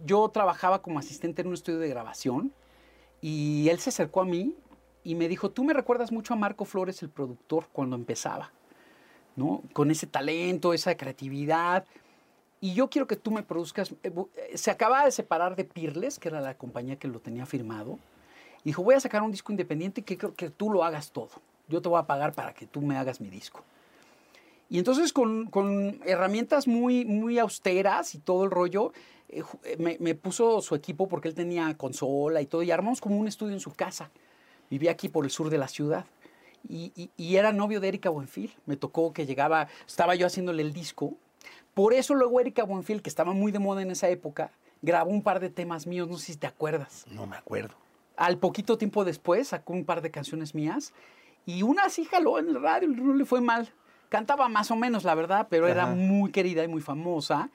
yo 0.05 0.29
trabajaba 0.29 0.81
como 0.81 0.99
asistente 0.99 1.41
en 1.41 1.47
un 1.47 1.53
estudio 1.53 1.79
de 1.79 1.89
grabación 1.89 2.53
y 3.21 3.69
él 3.69 3.79
se 3.79 3.89
acercó 3.89 4.21
a 4.21 4.25
mí 4.25 4.55
y 5.03 5.15
me 5.15 5.27
dijo, 5.27 5.49
tú 5.49 5.63
me 5.63 5.73
recuerdas 5.73 6.11
mucho 6.11 6.33
a 6.33 6.37
Marco 6.37 6.65
Flores, 6.65 7.01
el 7.01 7.09
productor, 7.09 7.67
cuando 7.71 7.95
empezaba, 7.95 8.51
¿no? 9.35 9.63
Con 9.73 9.89
ese 9.91 10.07
talento, 10.07 10.73
esa 10.73 10.95
creatividad. 10.95 11.85
Y 12.59 12.75
yo 12.75 12.89
quiero 12.89 13.07
que 13.07 13.15
tú 13.15 13.31
me 13.31 13.41
produzcas. 13.41 13.91
eh, 14.03 14.13
eh, 14.35 14.57
Se 14.57 14.69
acababa 14.69 15.05
de 15.05 15.11
separar 15.11 15.55
de 15.55 15.63
Pirles, 15.63 16.19
que 16.19 16.29
era 16.29 16.41
la 16.41 16.55
compañía 16.55 16.97
que 16.97 17.07
lo 17.07 17.19
tenía 17.19 17.45
firmado. 17.47 17.97
Y 18.63 18.69
dijo, 18.69 18.83
voy 18.83 18.93
a 18.93 18.99
sacar 18.99 19.23
un 19.23 19.31
disco 19.31 19.51
independiente 19.51 20.03
que 20.03 20.17
creo 20.17 20.35
que 20.35 20.51
tú 20.51 20.71
lo 20.71 20.83
hagas 20.83 21.11
todo. 21.11 21.29
Yo 21.67 21.81
te 21.81 21.89
voy 21.89 21.99
a 21.99 22.03
pagar 22.05 22.33
para 22.33 22.53
que 22.53 22.67
tú 22.67 22.81
me 22.81 22.95
hagas 22.97 23.19
mi 23.19 23.29
disco. 23.29 23.63
Y 24.71 24.77
entonces 24.79 25.11
con, 25.11 25.47
con 25.47 25.99
herramientas 26.05 26.65
muy, 26.65 27.03
muy 27.03 27.37
austeras 27.39 28.15
y 28.15 28.19
todo 28.19 28.45
el 28.45 28.51
rollo, 28.51 28.93
eh, 29.27 29.43
eh, 29.65 29.75
me, 29.77 29.97
me 29.99 30.15
puso 30.15 30.61
su 30.61 30.75
equipo 30.75 31.09
porque 31.09 31.27
él 31.27 31.35
tenía 31.35 31.75
consola 31.77 32.41
y 32.41 32.45
todo, 32.45 32.63
y 32.63 32.71
armamos 32.71 33.01
como 33.01 33.17
un 33.17 33.27
estudio 33.27 33.53
en 33.53 33.59
su 33.59 33.73
casa. 33.73 34.11
Vivía 34.69 34.91
aquí 34.91 35.09
por 35.09 35.25
el 35.25 35.31
sur 35.31 35.49
de 35.49 35.57
la 35.57 35.67
ciudad. 35.67 36.05
Y, 36.69 36.93
y- 36.95 37.09
y 37.17 37.35
era 37.35 37.51
novio 37.51 37.81
de 37.81 37.89
Erika 37.89 38.09
Buenfil. 38.09 38.53
Me 38.65 38.77
tocó 38.77 39.11
que 39.11 39.25
llegaba, 39.25 39.67
estaba 39.85 40.15
yo 40.15 40.25
haciéndole 40.25 40.61
el 40.61 40.71
disco. 40.71 41.15
Por 41.73 41.93
eso 41.93 42.13
luego 42.15 42.39
Erika 42.39 42.63
Buenfil, 42.63 43.01
que 43.01 43.09
estaba 43.09 43.33
muy 43.33 43.51
de 43.51 43.59
moda 43.59 43.81
en 43.81 43.91
esa 43.91 44.07
época, 44.07 44.51
grabó 44.81 45.11
un 45.11 45.21
par 45.21 45.41
de 45.41 45.49
temas 45.49 45.85
míos, 45.85 46.07
no 46.07 46.17
sé 46.17 46.27
si 46.31 46.37
te 46.37 46.47
acuerdas. 46.47 47.03
No 47.11 47.27
me 47.27 47.35
acuerdo. 47.35 47.75
Al 48.15 48.37
poquito 48.37 48.77
tiempo 48.77 49.03
después 49.03 49.49
sacó 49.49 49.73
un 49.73 49.83
par 49.83 50.01
de 50.01 50.11
canciones 50.11 50.55
mías 50.55 50.93
y 51.45 51.63
una 51.63 51.89
sí 51.89 52.05
jaló 52.05 52.39
en 52.39 52.47
el 52.47 52.61
radio, 52.61 52.87
no 52.87 53.13
le 53.15 53.25
fue 53.25 53.41
mal. 53.41 53.69
Cantaba 54.11 54.49
más 54.49 54.69
o 54.71 54.75
menos, 54.75 55.05
la 55.05 55.15
verdad, 55.15 55.47
pero 55.49 55.69
era 55.69 55.85
muy 55.87 56.31
querida 56.33 56.61
y 56.65 56.67
muy 56.67 56.81
famosa 56.81 57.49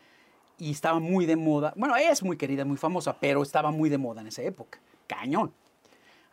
y 0.59 0.71
estaba 0.71 0.99
muy 1.01 1.27
de 1.27 1.37
moda. 1.37 1.75
Bueno, 1.77 1.95
es 1.97 2.23
muy 2.23 2.39
querida 2.39 2.63
y 2.63 2.65
muy 2.65 2.79
famosa, 2.79 3.15
pero 3.21 3.43
estaba 3.43 3.71
muy 3.71 3.91
de 3.91 3.99
moda 3.99 4.23
en 4.23 4.29
esa 4.29 4.41
época. 4.41 4.79
Cañón. 5.07 5.53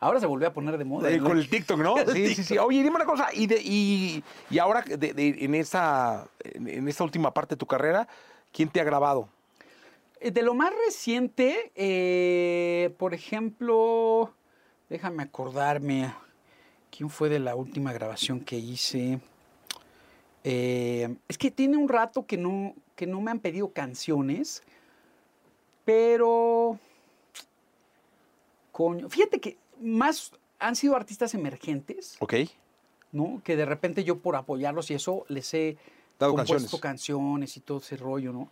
Ahora 0.00 0.20
se 0.20 0.24
volvió 0.26 0.48
a 0.48 0.52
poner 0.54 0.78
de 0.78 0.84
moda. 0.86 1.10
Eh, 1.10 1.18
¿no? 1.18 1.28
con 1.28 1.36
el 1.36 1.46
TikTok, 1.50 1.78
¿no? 1.78 1.98
El 1.98 2.10
Sí, 2.14 2.34
sí, 2.36 2.42
sí. 2.42 2.56
Oye, 2.56 2.82
dime 2.82 2.96
una 2.96 3.04
cosa. 3.04 3.28
Y, 3.34 3.46
de- 3.46 3.60
y, 3.62 4.24
y 4.48 4.58
ahora, 4.58 4.80
de- 4.80 4.96
de- 5.12 5.44
en, 5.44 5.54
esta, 5.54 6.26
en, 6.42 6.68
en 6.68 6.88
esta 6.88 7.04
última 7.04 7.30
parte 7.34 7.54
de 7.54 7.58
tu 7.58 7.66
carrera, 7.66 8.08
¿quién 8.50 8.70
te 8.70 8.80
ha 8.80 8.84
grabado? 8.84 9.28
Eh, 10.20 10.30
De 10.30 10.40
lo 10.40 10.54
más 10.54 10.72
reciente, 10.86 11.70
eh, 11.74 12.94
por 12.98 13.12
ejemplo, 13.12 14.32
déjame 14.88 15.22
acordarme, 15.22 16.14
¿quién 16.90 17.10
fue 17.10 17.28
de 17.28 17.40
la 17.40 17.54
última 17.56 17.92
grabación 17.92 18.40
que 18.40 18.56
hice? 18.56 19.20
Eh, 20.44 21.16
es 21.26 21.38
que 21.38 21.50
tiene 21.50 21.76
un 21.76 21.88
rato 21.88 22.26
que 22.26 22.36
no, 22.36 22.74
que 22.96 23.06
no 23.06 23.20
me 23.20 23.30
han 23.30 23.40
pedido 23.40 23.72
canciones, 23.72 24.62
pero... 25.84 26.78
Coño, 28.72 29.08
fíjate 29.08 29.40
que 29.40 29.56
más 29.80 30.32
han 30.58 30.76
sido 30.76 30.96
artistas 30.96 31.34
emergentes, 31.34 32.16
Ok. 32.20 32.34
¿no? 33.12 33.40
Que 33.44 33.56
de 33.56 33.64
repente 33.64 34.02
yo 34.04 34.18
por 34.18 34.34
apoyarlos 34.36 34.90
y 34.90 34.94
eso 34.94 35.24
les 35.28 35.52
he 35.54 35.76
Dado 36.18 36.34
compuesto 36.34 36.78
canciones. 36.78 36.80
canciones 36.80 37.56
y 37.56 37.60
todo 37.60 37.78
ese 37.78 37.96
rollo, 37.96 38.32
¿no? 38.32 38.50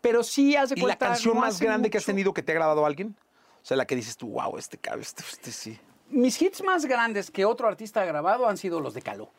Pero 0.00 0.22
sí, 0.22 0.56
haz 0.56 0.70
de 0.70 0.74
¿Y 0.76 0.78
la 0.78 0.84
cuenta, 0.84 1.06
canción 1.08 1.34
no 1.34 1.40
más 1.42 1.56
hace 1.56 1.64
grande 1.64 1.90
que 1.90 1.98
has 1.98 2.04
tenido 2.04 2.32
que 2.32 2.42
te 2.42 2.52
ha 2.52 2.54
grabado 2.54 2.86
alguien? 2.86 3.14
O 3.62 3.66
sea, 3.68 3.76
la 3.76 3.86
que 3.86 3.96
dices 3.96 4.16
tú, 4.16 4.28
wow, 4.28 4.56
este 4.56 4.78
este, 5.00 5.22
este 5.30 5.52
sí. 5.52 5.78
Mis 6.08 6.40
hits 6.40 6.62
más 6.62 6.86
grandes 6.86 7.30
que 7.30 7.44
otro 7.44 7.68
artista 7.68 8.00
ha 8.00 8.04
grabado 8.06 8.48
han 8.48 8.56
sido 8.56 8.80
los 8.80 8.94
de 8.94 9.02
Caló. 9.02 9.30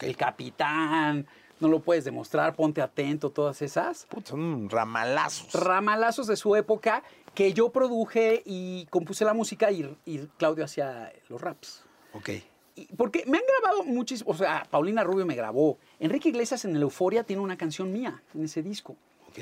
El 0.00 0.16
Capitán, 0.16 1.26
no 1.60 1.68
lo 1.68 1.80
puedes 1.80 2.04
demostrar, 2.04 2.54
ponte 2.54 2.82
atento, 2.82 3.30
todas 3.30 3.62
esas. 3.62 4.06
Puta, 4.06 4.30
son 4.30 4.68
ramalazos. 4.68 5.52
Ramalazos 5.54 6.26
de 6.26 6.36
su 6.36 6.54
época 6.56 7.02
que 7.34 7.52
yo 7.52 7.70
produje 7.70 8.42
y 8.44 8.86
compuse 8.90 9.24
la 9.24 9.34
música 9.34 9.70
y, 9.70 9.96
y 10.04 10.18
Claudio 10.38 10.64
hacía 10.64 11.12
los 11.28 11.40
raps. 11.40 11.84
ok. 12.12 12.30
Y- 12.78 12.86
porque 12.94 13.24
me 13.26 13.38
han 13.38 13.44
grabado 13.62 13.84
muchísimo, 13.84 14.30
o 14.32 14.34
sea, 14.34 14.66
Paulina 14.70 15.02
Rubio 15.02 15.24
me 15.24 15.34
grabó. 15.34 15.78
Enrique 15.98 16.28
Iglesias 16.28 16.66
en 16.66 16.76
el 16.76 16.82
Euforia 16.82 17.24
tiene 17.24 17.40
una 17.40 17.56
canción 17.56 17.90
mía 17.90 18.22
en 18.34 18.44
ese 18.44 18.62
disco. 18.62 18.96
Ok. 19.28 19.38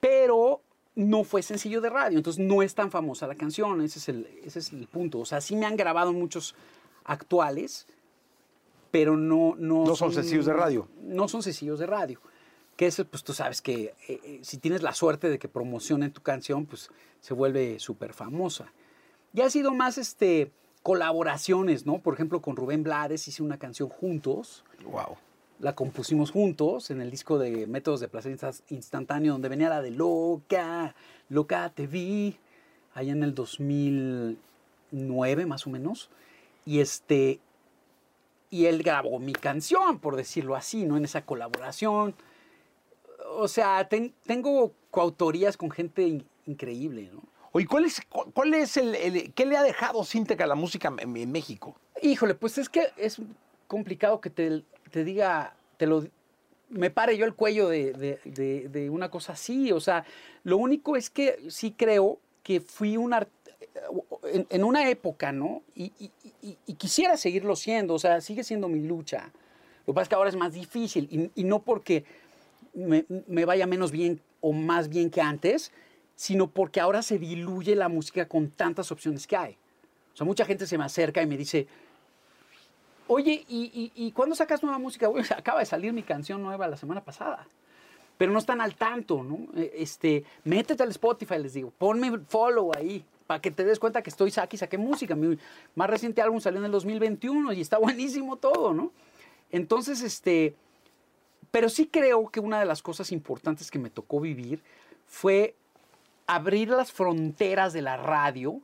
pero 0.00 0.62
no 0.94 1.22
fue 1.22 1.42
sencillo 1.42 1.80
de 1.80 1.90
radio, 1.90 2.16
entonces 2.18 2.44
no 2.44 2.60
es 2.62 2.74
tan 2.74 2.90
famosa 2.90 3.26
la 3.28 3.34
canción, 3.36 3.80
ese 3.82 3.98
es 4.00 4.08
el, 4.08 4.26
ese 4.42 4.58
es 4.58 4.72
el 4.72 4.86
punto. 4.88 5.20
O 5.20 5.24
sea, 5.26 5.40
sí 5.40 5.54
me 5.54 5.64
han 5.66 5.76
grabado 5.76 6.12
muchos 6.12 6.54
actuales, 7.04 7.86
pero 8.90 9.16
no... 9.16 9.54
No, 9.58 9.84
No 9.84 9.96
son 9.96 10.12
sencillos 10.12 10.46
de 10.46 10.52
radio. 10.52 10.88
No 11.02 11.28
son 11.28 11.42
sencillos 11.42 11.78
de 11.78 11.86
radio. 11.86 12.20
Que 12.76 12.86
eso, 12.86 13.04
pues 13.04 13.24
tú 13.24 13.32
sabes 13.32 13.60
que 13.60 13.94
eh, 14.08 14.20
eh, 14.24 14.38
si 14.42 14.58
tienes 14.58 14.82
la 14.82 14.92
suerte 14.92 15.28
de 15.28 15.38
que 15.38 15.48
promocionen 15.48 16.12
tu 16.12 16.22
canción, 16.22 16.66
pues 16.66 16.90
se 17.20 17.34
vuelve 17.34 17.78
súper 17.80 18.12
famosa. 18.12 18.72
Ya 19.32 19.46
ha 19.46 19.50
sido 19.50 19.74
más 19.74 19.98
este, 19.98 20.52
colaboraciones, 20.82 21.86
¿no? 21.86 21.98
Por 21.98 22.14
ejemplo, 22.14 22.40
con 22.40 22.56
Rubén 22.56 22.82
Blades 22.84 23.26
hice 23.28 23.42
una 23.42 23.58
canción 23.58 23.88
juntos 23.88 24.64
Wow. 24.84 25.16
la 25.58 25.74
compusimos 25.74 26.30
juntos 26.30 26.90
en 26.90 27.00
el 27.00 27.10
disco 27.10 27.38
de 27.38 27.66
Métodos 27.66 27.98
de 28.00 28.08
Placer 28.08 28.36
Instantáneo, 28.70 29.32
donde 29.32 29.48
venía 29.48 29.68
la 29.68 29.82
de 29.82 29.90
Loca, 29.90 30.94
Loca 31.28 31.70
te 31.74 31.86
vi, 31.88 32.38
allá 32.94 33.12
en 33.12 33.22
el 33.24 33.34
2009 33.34 35.46
más 35.46 35.66
o 35.66 35.70
menos. 35.70 36.10
Y 36.64 36.78
este, 36.80 37.40
y 38.50 38.66
él 38.66 38.82
grabó 38.82 39.18
mi 39.18 39.32
canción, 39.32 39.98
por 39.98 40.16
decirlo 40.16 40.56
así, 40.56 40.84
¿no? 40.84 40.96
En 40.96 41.04
esa 41.04 41.24
colaboración. 41.24 42.14
O 43.36 43.48
sea, 43.48 43.88
ten- 43.88 44.14
tengo 44.24 44.72
coautorías 44.90 45.56
con 45.56 45.70
gente 45.70 46.02
in- 46.02 46.26
increíble, 46.46 47.10
¿no? 47.12 47.22
Oye, 47.52 47.66
¿cuál 47.66 47.84
es, 47.84 48.00
cu- 48.08 48.30
cuál 48.32 48.54
es 48.54 48.76
el, 48.76 48.94
el- 48.94 49.32
qué 49.34 49.46
le 49.46 49.56
ha 49.56 49.62
dejado 49.62 50.04
Sinteca 50.04 50.44
a 50.44 50.46
la 50.46 50.54
música 50.54 50.92
en, 50.98 51.16
en 51.16 51.32
México? 51.32 51.76
Híjole, 52.02 52.34
pues 52.34 52.58
es 52.58 52.68
que 52.68 52.88
es 52.96 53.20
complicado 53.66 54.20
que 54.20 54.30
te, 54.30 54.62
te 54.90 55.04
diga, 55.04 55.54
te 55.76 55.86
lo 55.86 56.04
me 56.70 56.90
pare 56.90 57.16
yo 57.16 57.24
el 57.24 57.34
cuello 57.34 57.68
de, 57.68 57.92
de- 57.94 58.20
de- 58.24 58.68
de 58.68 58.90
una 58.90 59.10
cosa 59.10 59.32
así. 59.32 59.72
O 59.72 59.80
sea, 59.80 60.04
lo 60.44 60.58
único 60.58 60.96
es 60.96 61.08
que 61.10 61.38
sí 61.48 61.72
creo 61.76 62.18
que 62.42 62.60
fui 62.60 62.96
un 62.98 63.12
art- 63.14 63.30
en, 64.32 64.46
en 64.50 64.64
una 64.64 64.88
época, 64.90 65.32
¿no? 65.32 65.62
Y, 65.74 65.92
y- 65.98 66.10
y- 66.42 66.58
y 66.66 66.74
quisiera 66.74 67.16
seguirlo 67.16 67.56
siendo, 67.56 67.94
o 67.94 67.98
sea, 67.98 68.20
sigue 68.20 68.44
siendo 68.44 68.68
mi 68.68 68.80
lucha. 68.80 69.30
Lo 69.86 69.92
que 69.92 69.94
pasa 69.94 70.02
es 70.02 70.08
que 70.10 70.14
ahora 70.14 70.28
es 70.30 70.36
más 70.36 70.52
difícil 70.52 71.30
y, 71.34 71.44
no 71.44 71.60
porque 71.62 72.04
me, 72.74 73.04
me 73.26 73.44
vaya 73.44 73.66
menos 73.66 73.90
bien 73.90 74.20
o 74.40 74.52
más 74.52 74.88
bien 74.88 75.10
que 75.10 75.20
antes, 75.20 75.72
sino 76.14 76.48
porque 76.50 76.80
ahora 76.80 77.02
se 77.02 77.18
diluye 77.18 77.74
la 77.74 77.88
música 77.88 78.26
con 78.28 78.50
tantas 78.50 78.90
opciones 78.92 79.26
que 79.26 79.36
hay. 79.36 79.56
O 80.12 80.16
sea, 80.16 80.26
mucha 80.26 80.44
gente 80.44 80.66
se 80.66 80.76
me 80.76 80.84
acerca 80.84 81.22
y 81.22 81.26
me 81.26 81.36
dice, 81.36 81.66
oye, 83.06 83.44
¿y, 83.48 83.64
y, 83.72 84.06
y 84.06 84.12
cuándo 84.12 84.34
sacas 84.34 84.62
nueva 84.62 84.78
música? 84.78 85.08
Bueno, 85.08 85.26
acaba 85.36 85.60
de 85.60 85.66
salir 85.66 85.92
mi 85.92 86.02
canción 86.02 86.42
nueva 86.42 86.68
la 86.68 86.76
semana 86.76 87.02
pasada. 87.04 87.46
Pero 88.16 88.32
no 88.32 88.38
están 88.40 88.60
al 88.60 88.74
tanto, 88.74 89.22
¿no? 89.22 89.46
Eh, 89.56 89.72
Este, 89.76 90.24
métete 90.44 90.82
al 90.82 90.90
Spotify, 90.90 91.38
les 91.38 91.54
digo, 91.54 91.70
ponme 91.78 92.18
follow 92.28 92.72
ahí, 92.74 93.04
para 93.28 93.42
que 93.42 93.50
te 93.50 93.62
des 93.62 93.78
cuenta 93.78 94.02
que 94.02 94.08
estoy 94.08 94.32
aquí, 94.38 94.56
saqué 94.56 94.78
música. 94.78 95.14
Mi 95.14 95.38
más 95.74 95.90
reciente 95.90 96.22
álbum 96.22 96.40
salió 96.40 96.60
en 96.60 96.64
el 96.64 96.72
2021 96.72 97.52
y 97.52 97.60
está 97.60 97.76
buenísimo 97.76 98.36
todo, 98.36 98.72
¿no? 98.72 98.90
Entonces, 99.50 100.00
este, 100.00 100.56
pero 101.50 101.68
sí 101.68 101.88
creo 101.88 102.30
que 102.30 102.40
una 102.40 102.58
de 102.58 102.64
las 102.64 102.80
cosas 102.80 103.12
importantes 103.12 103.70
que 103.70 103.78
me 103.78 103.90
tocó 103.90 104.18
vivir 104.18 104.62
fue 105.06 105.54
abrir 106.26 106.70
las 106.70 106.90
fronteras 106.90 107.74
de 107.74 107.82
la 107.82 107.98
radio 107.98 108.62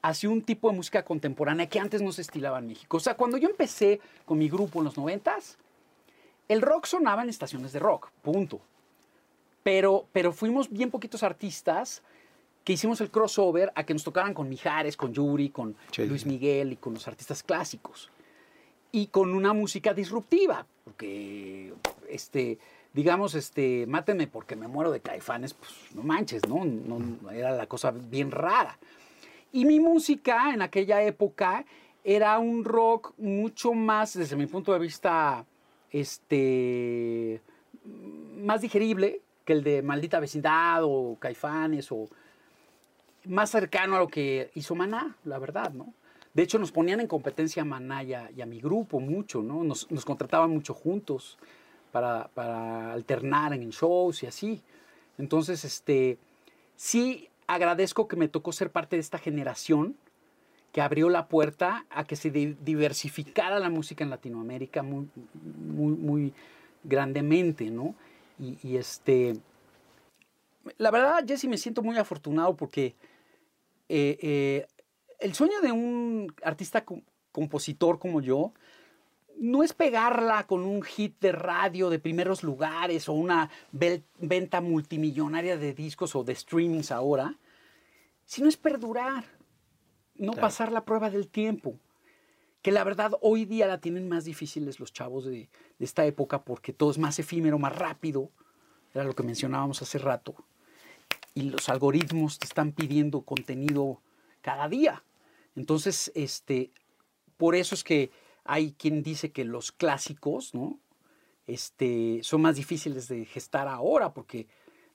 hacia 0.00 0.30
un 0.30 0.42
tipo 0.42 0.70
de 0.70 0.76
música 0.76 1.04
contemporánea 1.04 1.68
que 1.68 1.80
antes 1.80 2.00
no 2.00 2.12
se 2.12 2.22
estilaba 2.22 2.60
en 2.60 2.68
México. 2.68 2.98
O 2.98 3.00
sea, 3.00 3.16
cuando 3.16 3.36
yo 3.36 3.48
empecé 3.48 4.00
con 4.24 4.38
mi 4.38 4.48
grupo 4.48 4.78
en 4.78 4.84
los 4.84 4.96
noventas, 4.96 5.58
el 6.46 6.62
rock 6.62 6.86
sonaba 6.86 7.24
en 7.24 7.30
estaciones 7.30 7.72
de 7.72 7.80
rock, 7.80 8.10
punto. 8.22 8.60
Pero, 9.64 10.06
pero 10.12 10.32
fuimos 10.32 10.70
bien 10.70 10.92
poquitos 10.92 11.24
artistas 11.24 12.00
que 12.64 12.72
hicimos 12.72 13.00
el 13.00 13.10
crossover 13.10 13.72
a 13.74 13.84
que 13.84 13.92
nos 13.92 14.04
tocaran 14.04 14.34
con 14.34 14.48
Mijares, 14.48 14.96
con 14.96 15.12
Yuri, 15.12 15.50
con 15.50 15.76
Sí. 15.90 16.06
Luis 16.06 16.24
Miguel 16.26 16.72
y 16.72 16.76
con 16.76 16.94
los 16.94 17.06
artistas 17.06 17.42
clásicos. 17.42 18.10
Y 18.90 19.08
con 19.08 19.34
una 19.34 19.52
música 19.52 19.92
disruptiva, 19.92 20.66
porque, 20.84 21.74
este, 22.08 22.58
digamos, 22.92 23.34
este, 23.34 23.86
mátenme 23.86 24.28
porque 24.28 24.56
me 24.56 24.68
muero 24.68 24.90
de 24.92 25.00
caifanes, 25.00 25.52
pues 25.52 25.70
no 25.94 26.02
manches, 26.02 26.42
¿no? 26.48 26.64
no 26.64 27.30
era 27.30 27.52
la 27.52 27.66
cosa 27.66 27.90
bien 27.90 28.30
rara. 28.30 28.78
Y 29.52 29.64
mi 29.66 29.78
música 29.78 30.52
en 30.54 30.62
aquella 30.62 31.02
época 31.02 31.64
era 32.02 32.38
un 32.38 32.64
rock 32.64 33.14
mucho 33.18 33.72
más, 33.72 34.16
desde 34.16 34.36
mi 34.36 34.46
punto 34.46 34.72
de 34.72 34.78
vista, 34.78 35.44
este, 35.90 37.40
más 38.36 38.60
digerible 38.60 39.20
que 39.44 39.52
el 39.52 39.62
de 39.64 39.82
Maldita 39.82 40.20
Vecindad 40.20 40.82
o 40.84 41.16
Caifanes 41.18 41.90
o 41.92 42.08
más 43.26 43.50
cercano 43.50 43.96
a 43.96 44.00
lo 44.00 44.08
que 44.08 44.50
hizo 44.54 44.74
Maná, 44.74 45.16
la 45.24 45.38
verdad, 45.38 45.72
¿no? 45.72 45.94
De 46.34 46.42
hecho, 46.42 46.58
nos 46.58 46.72
ponían 46.72 47.00
en 47.00 47.06
competencia 47.06 47.62
a 47.62 47.64
Maná 47.64 48.02
y 48.02 48.12
a, 48.12 48.46
mi 48.46 48.60
grupo 48.60 48.98
mucho, 48.98 49.40
¿no? 49.40 49.62
Nos, 49.62 49.86
contrataban 50.04 50.50
mucho 50.50 50.74
juntos 50.74 51.38
para, 51.92 52.28
para, 52.34 52.92
alternar 52.92 53.52
en 53.52 53.70
shows 53.70 54.24
y 54.24 54.26
así. 54.26 54.62
Entonces, 55.16 55.64
este, 55.64 56.18
sí 56.74 57.28
agradezco 57.46 58.08
que 58.08 58.16
me 58.16 58.26
tocó 58.26 58.50
ser 58.50 58.70
parte 58.70 58.96
de 58.96 59.00
esta 59.00 59.18
generación 59.18 59.96
que 60.72 60.80
abrió 60.80 61.08
la 61.08 61.28
puerta 61.28 61.86
a 61.88 62.04
que 62.04 62.16
se 62.16 62.32
diversificara 62.32 63.60
la 63.60 63.70
música 63.70 64.02
en 64.02 64.10
Latinoamérica 64.10 64.82
muy, 64.82 65.08
muy, 65.34 65.92
muy 65.92 66.32
grandemente, 66.82 67.70
¿no? 67.70 67.94
Y, 68.40 68.58
y, 68.60 68.76
este, 68.76 69.36
la 70.78 70.90
verdad, 70.90 71.24
Jesse, 71.24 71.44
me 71.44 71.58
siento 71.58 71.80
muy 71.80 71.96
afortunado 71.96 72.56
porque 72.56 72.96
eh, 73.88 74.18
eh, 74.20 74.66
el 75.18 75.34
sueño 75.34 75.60
de 75.60 75.72
un 75.72 76.32
artista 76.42 76.84
compositor 77.32 77.98
como 77.98 78.20
yo 78.20 78.52
no 79.38 79.62
es 79.62 79.72
pegarla 79.72 80.46
con 80.46 80.62
un 80.62 80.82
hit 80.82 81.18
de 81.20 81.32
radio 81.32 81.90
de 81.90 81.98
primeros 81.98 82.42
lugares 82.42 83.08
o 83.08 83.12
una 83.12 83.50
venta 83.72 84.60
multimillonaria 84.60 85.56
de 85.56 85.74
discos 85.74 86.14
o 86.14 86.24
de 86.24 86.34
streamings 86.34 86.92
ahora, 86.92 87.36
sino 88.24 88.48
es 88.48 88.56
perdurar 88.56 89.24
no 90.14 90.32
claro. 90.32 90.46
pasar 90.46 90.72
la 90.72 90.84
prueba 90.84 91.10
del 91.10 91.28
tiempo. 91.28 91.78
Que 92.62 92.72
la 92.72 92.84
verdad 92.84 93.12
hoy 93.20 93.44
día 93.44 93.66
la 93.66 93.80
tienen 93.80 94.08
más 94.08 94.24
difíciles 94.24 94.80
los 94.80 94.92
chavos 94.92 95.24
de, 95.26 95.50
de, 95.78 95.84
esta 95.84 96.06
época 96.06 96.44
porque 96.44 96.72
todo 96.72 96.90
es 96.90 96.98
más 96.98 97.18
efímero, 97.18 97.58
más 97.58 97.76
rápido. 97.76 98.30
Era 98.94 99.04
lo 99.04 99.14
que 99.14 99.22
mencionábamos 99.22 99.82
hace 99.82 99.98
rato. 99.98 100.34
Y 101.34 101.42
los 101.42 101.68
algoritmos 101.68 102.38
te 102.38 102.46
están 102.46 102.72
pidiendo 102.72 103.22
contenido 103.22 104.00
cada 104.40 104.68
día. 104.68 105.02
Entonces, 105.56 106.12
este, 106.14 106.70
por 107.36 107.54
eso 107.54 107.74
es 107.74 107.84
que 107.84 108.10
hay 108.44 108.72
quien 108.72 109.02
dice 109.02 109.32
que 109.32 109.44
los 109.44 109.72
clásicos, 109.72 110.54
¿no? 110.54 110.78
Este, 111.46 112.20
son 112.22 112.42
más 112.42 112.56
difíciles 112.56 113.08
de 113.08 113.24
gestar 113.26 113.68
ahora 113.68 114.14
porque 114.14 114.46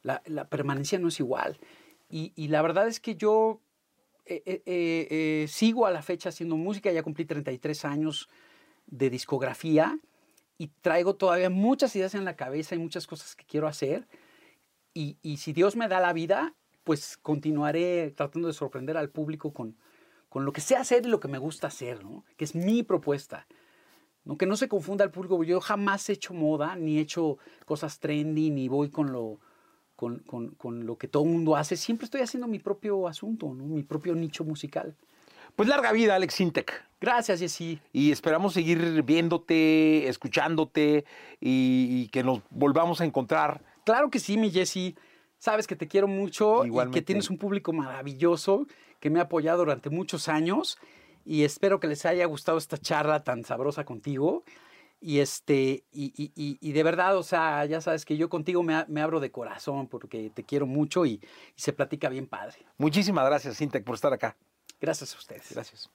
la, 0.02 0.22
permanencia 0.50 0.98
no 0.98 1.10
es 1.10 1.20
igual. 1.20 1.60
Y, 2.10 2.32
y, 2.36 2.48
la 2.48 2.62
verdad 2.62 2.88
es 2.88 3.00
que 3.00 3.16
yo 3.16 3.60
eh, 4.26 4.44
eh, 4.46 4.62
eh, 4.66 5.48
sigo 5.48 5.86
a 5.86 5.92
la 5.92 6.02
fecha 6.02 6.30
haciendo 6.30 6.56
música, 6.56 6.92
ya 6.92 7.04
cumplí 7.04 7.26
33 7.26 7.86
años 7.86 8.30
de 8.86 9.10
discografía 9.10 10.00
y 10.58 10.68
traigo 10.82 11.16
todavía 11.16 11.50
muchas 11.50 11.96
ideas 11.96 12.16
en 12.16 12.26
la 12.26 12.36
cabeza 12.36 12.76
y 12.76 12.78
muchas 12.78 13.08
cosas 13.08 13.36
que 13.36 13.46
quiero 13.46 13.68
hacer. 13.68 14.08
Y, 14.94 15.18
y, 15.22 15.38
si 15.38 15.54
Dios 15.54 15.76
me 15.76 15.88
da 15.88 16.00
la 16.00 16.14
vida, 16.14 16.56
pues 16.84 17.18
continuaré 17.18 18.12
tratando 18.12 18.48
de 18.48 18.54
sorprender 18.54 18.98
al 18.98 19.10
público 19.10 19.54
con, 19.54 19.78
con 20.30 20.46
lo 20.46 20.54
que 20.54 20.62
sé 20.62 20.76
hacer 20.76 21.06
y 21.06 21.10
lo 21.10 21.20
que 21.20 21.28
me 21.28 21.38
gusta 21.38 21.68
hacer, 21.68 22.04
¿no? 22.04 22.24
que 22.38 22.46
es 22.46 22.56
mi 22.56 22.84
propuesta. 22.84 23.48
¿no? 24.26 24.38
Que 24.38 24.46
no 24.46 24.56
se 24.56 24.68
confunda 24.68 25.04
el 25.04 25.12
público, 25.12 25.44
yo 25.44 25.60
jamás 25.60 26.10
he 26.10 26.14
hecho 26.14 26.34
moda, 26.34 26.76
ni 26.76 26.98
he 26.98 27.02
hecho 27.02 27.38
cosas 27.66 28.00
trendy, 28.00 28.50
ni 28.50 28.68
voy 28.68 28.90
con 28.90 29.12
lo, 29.12 29.40
con, 29.96 30.20
con, 30.20 30.50
con, 30.56 30.86
lo 30.86 30.98
que 30.98 31.08
todo 31.08 31.24
el 31.24 31.30
mundo 31.30 31.56
hace. 31.56 31.76
Siempre 31.78 32.06
estoy 32.06 32.22
haciendo 32.22 32.48
mi 32.48 32.60
propio 32.60 33.08
asunto, 33.08 33.54
¿no? 33.54 33.66
mi 33.66 33.84
propio 33.84 34.16
nicho 34.16 34.44
musical. 34.44 34.96
Pues 35.56 35.68
larga 35.68 35.92
vida, 35.92 36.16
Alex 36.16 36.36
Sintec. 36.36 36.86
Gracias, 37.02 37.40
Jessy. 37.40 37.80
Y 37.92 38.12
esperamos 38.12 38.54
seguir 38.54 39.02
viéndote, 39.04 40.08
escuchándote 40.08 41.06
y, 41.42 42.04
y, 42.04 42.08
que 42.10 42.24
nos 42.24 42.42
volvamos 42.50 43.02
a 43.02 43.06
encontrar. 43.06 43.62
Claro 43.90 44.12
que 44.12 44.20
sí, 44.20 44.38
mi 44.38 44.52
Jessy. 44.52 44.96
Sabes 45.40 45.66
que 45.66 45.76
te 45.76 45.88
quiero 45.88 46.08
mucho 46.08 46.64
Igualmente. 46.64 47.00
y 47.00 47.02
que 47.02 47.06
tienes 47.08 47.32
un 47.32 47.40
público 47.40 47.74
maravilloso 47.74 48.68
que 49.00 49.10
me 49.10 49.18
ha 49.18 49.24
apoyado 49.24 49.58
durante 49.58 49.90
muchos 49.90 50.28
años 50.28 50.78
y 51.26 51.44
espero 51.44 51.80
que 51.80 51.88
les 51.88 52.06
haya 52.06 52.24
gustado 52.28 52.60
esta 52.60 52.78
charla 52.78 53.24
tan 53.24 53.44
sabrosa 53.44 53.86
contigo. 53.86 54.44
Y, 55.02 55.22
este, 55.22 55.86
y, 55.92 56.14
y, 56.16 56.32
y, 56.36 56.72
de 56.72 56.84
verdad, 56.84 57.18
o 57.18 57.24
sea, 57.24 57.66
ya 57.66 57.82
sabes 57.82 58.06
que 58.06 58.16
yo 58.16 58.30
contigo 58.30 58.62
me, 58.62 58.86
me 58.90 59.02
abro 59.02 59.20
de 59.20 59.32
corazón 59.32 59.88
porque 59.88 60.30
te 60.30 60.44
quiero 60.44 60.68
mucho 60.68 61.08
y, 61.08 61.20
se 61.56 61.74
platica 61.74 62.10
bien 62.10 62.28
padre. 62.28 62.60
Muchísimas 62.78 63.26
gracias, 63.26 63.58
Sintec, 63.58 63.84
por 63.84 63.96
estar 63.96 64.14
acá. 64.14 64.38
Gracias 64.80 65.16
a 65.16 65.18
ustedes. 65.18 65.52
Gracias. 65.52 65.90